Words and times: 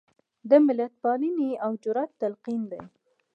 د 0.49 0.51
ملتپالنې 0.67 1.51
او 1.63 1.71
جرات 1.83 2.11
تلقین 2.21 2.61
دی. 2.71 2.81